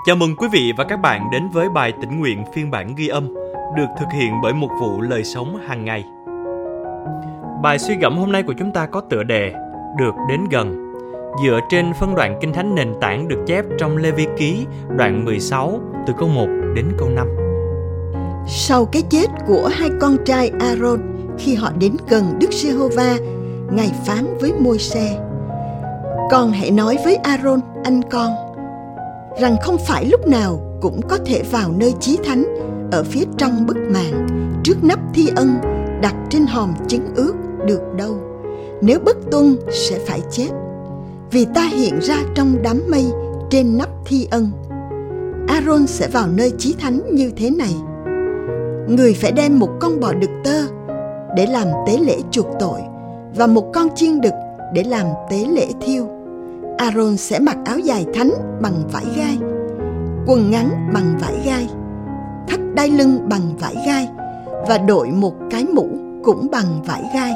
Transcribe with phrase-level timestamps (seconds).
[0.00, 3.08] Chào mừng quý vị và các bạn đến với bài tĩnh nguyện phiên bản ghi
[3.08, 3.34] âm
[3.76, 6.04] được thực hiện bởi một vụ lời sống hàng ngày.
[7.62, 9.52] Bài suy gẫm hôm nay của chúng ta có tựa đề
[9.98, 10.94] Được đến gần
[11.44, 14.66] dựa trên phân đoạn kinh thánh nền tảng được chép trong Lê Vi Ký
[14.96, 17.26] đoạn 16 từ câu 1 đến câu 5.
[18.48, 21.00] Sau cái chết của hai con trai Aaron
[21.38, 23.16] khi họ đến gần Đức Giê-hô-va,
[23.70, 25.18] Ngài phán với Môi-se:
[26.30, 28.51] Con hãy nói với Aaron anh con
[29.40, 32.44] rằng không phải lúc nào cũng có thể vào nơi chí thánh
[32.92, 34.26] ở phía trong bức màn
[34.64, 35.58] trước nắp thi ân
[36.02, 37.34] đặt trên hòm chứng ước
[37.66, 38.16] được đâu.
[38.80, 40.48] Nếu bất tuân sẽ phải chết.
[41.30, 43.06] Vì ta hiện ra trong đám mây
[43.50, 44.50] trên nắp thi ân.
[45.48, 47.74] Aaron sẽ vào nơi chí thánh như thế này.
[48.88, 50.62] Người phải đem một con bò đực tơ
[51.36, 52.80] để làm tế lễ chuộc tội
[53.36, 54.32] và một con chiên đực
[54.74, 56.11] để làm tế lễ thiêu
[56.78, 58.30] Aaron sẽ mặc áo dài thánh
[58.62, 59.38] bằng vải gai,
[60.26, 61.68] quần ngắn bằng vải gai,
[62.48, 64.08] thắt đai lưng bằng vải gai
[64.68, 65.88] và đội một cái mũ
[66.24, 67.34] cũng bằng vải gai.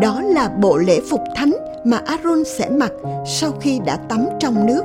[0.00, 1.52] Đó là bộ lễ phục thánh
[1.84, 2.92] mà Aaron sẽ mặc
[3.26, 4.82] sau khi đã tắm trong nước.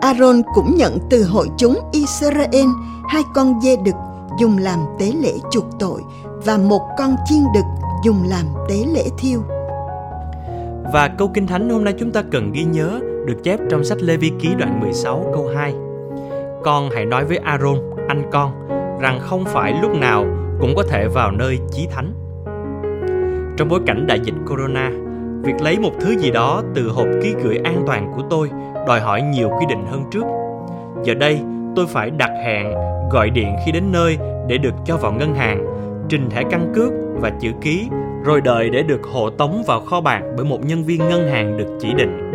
[0.00, 2.66] Aaron cũng nhận từ hội chúng Israel
[3.08, 3.94] hai con dê đực
[4.40, 6.02] dùng làm tế lễ chuộc tội
[6.44, 7.64] và một con chiên đực
[8.04, 9.42] dùng làm tế lễ thiêu.
[10.84, 13.98] Và câu Kinh Thánh hôm nay chúng ta cần ghi nhớ được chép trong sách
[14.00, 15.74] Lê Vi Ký đoạn 16 câu 2.
[16.62, 18.68] Con hãy nói với Aaron, anh con,
[19.00, 20.26] rằng không phải lúc nào
[20.60, 22.12] cũng có thể vào nơi chí thánh.
[23.56, 24.90] Trong bối cảnh đại dịch corona,
[25.42, 28.50] việc lấy một thứ gì đó từ hộp ký gửi an toàn của tôi
[28.86, 30.24] đòi hỏi nhiều quy định hơn trước.
[31.04, 31.40] Giờ đây,
[31.76, 32.72] tôi phải đặt hẹn,
[33.10, 34.18] gọi điện khi đến nơi
[34.48, 35.66] để được cho vào ngân hàng,
[36.08, 37.88] trình thẻ căn cước và chữ ký
[38.24, 41.58] rồi đợi để được hộ tống vào kho bạc bởi một nhân viên ngân hàng
[41.58, 42.32] được chỉ định.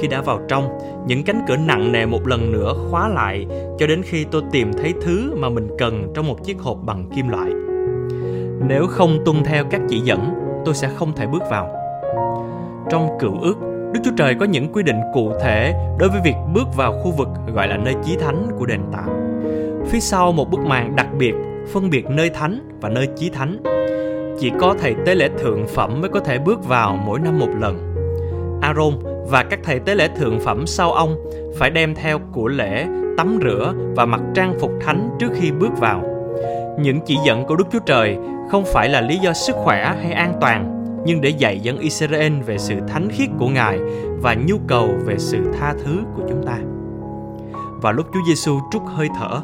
[0.00, 3.46] Khi đã vào trong, những cánh cửa nặng nề một lần nữa khóa lại
[3.78, 7.10] cho đến khi tôi tìm thấy thứ mà mình cần trong một chiếc hộp bằng
[7.16, 7.50] kim loại.
[8.68, 10.34] Nếu không tuân theo các chỉ dẫn,
[10.64, 11.74] tôi sẽ không thể bước vào.
[12.90, 13.54] Trong cựu ước,
[13.92, 17.10] Đức Chúa Trời có những quy định cụ thể đối với việc bước vào khu
[17.10, 19.08] vực gọi là nơi chí thánh của đền tạm.
[19.90, 21.34] Phía sau một bức màn đặc biệt
[21.72, 23.56] phân biệt nơi thánh và nơi chí thánh
[24.38, 27.48] chỉ có thầy tế lễ thượng phẩm mới có thể bước vào mỗi năm một
[27.60, 27.94] lần.
[28.62, 28.94] Aaron
[29.30, 31.16] và các thầy tế lễ thượng phẩm sau ông
[31.58, 35.78] phải đem theo của lễ, tắm rửa và mặc trang phục thánh trước khi bước
[35.78, 36.02] vào.
[36.80, 38.18] Những chỉ dẫn của Đức Chúa Trời
[38.50, 42.40] không phải là lý do sức khỏe hay an toàn, nhưng để dạy dân Israel
[42.40, 43.78] về sự thánh khiết của Ngài
[44.22, 46.58] và nhu cầu về sự tha thứ của chúng ta.
[47.82, 49.40] Và lúc Chúa Giêsu trút hơi thở,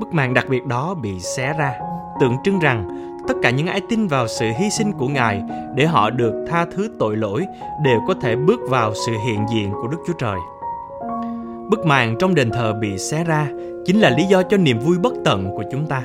[0.00, 1.72] bức màn đặc biệt đó bị xé ra,
[2.20, 2.88] tượng trưng rằng
[3.28, 5.42] tất cả những ai tin vào sự hy sinh của Ngài
[5.74, 7.46] để họ được tha thứ tội lỗi
[7.84, 10.38] đều có thể bước vào sự hiện diện của Đức Chúa Trời.
[11.70, 13.48] Bức màn trong đền thờ bị xé ra
[13.84, 16.02] chính là lý do cho niềm vui bất tận của chúng ta.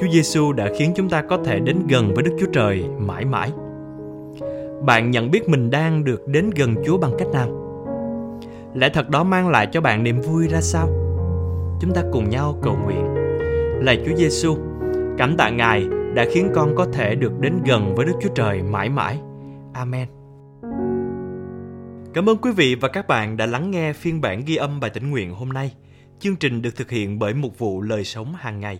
[0.00, 3.24] Chúa Giêsu đã khiến chúng ta có thể đến gần với Đức Chúa Trời mãi
[3.24, 3.50] mãi.
[4.82, 7.48] Bạn nhận biết mình đang được đến gần Chúa bằng cách nào?
[8.74, 10.88] Lẽ thật đó mang lại cho bạn niềm vui ra sao?
[11.80, 13.14] Chúng ta cùng nhau cầu nguyện.
[13.80, 14.56] Lạy Chúa Giêsu,
[15.18, 18.62] cảm tạ Ngài đã khiến con có thể được đến gần với Đức Chúa Trời
[18.62, 19.18] mãi mãi.
[19.72, 20.08] Amen.
[22.14, 24.90] Cảm ơn quý vị và các bạn đã lắng nghe phiên bản ghi âm bài
[24.94, 25.74] tĩnh nguyện hôm nay.
[26.18, 28.78] Chương trình được thực hiện bởi một vụ lời sống hàng ngày.